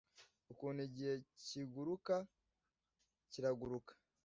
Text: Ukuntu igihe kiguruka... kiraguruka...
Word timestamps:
Ukuntu 0.51 0.79
igihe 0.89 1.13
kiguruka... 1.45 2.15
kiraguruka... 3.31 3.93